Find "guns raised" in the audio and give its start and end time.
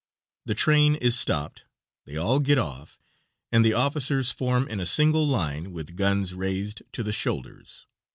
5.95-6.81